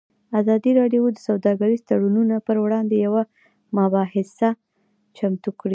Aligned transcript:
ازادي 0.39 0.71
راډیو 0.79 1.03
د 1.11 1.17
سوداګریز 1.27 1.81
تړونونه 1.89 2.35
پر 2.47 2.55
وړاندې 2.63 2.95
یوه 3.05 3.23
مباحثه 3.77 4.49
چمتو 5.17 5.51
کړې. 5.59 5.69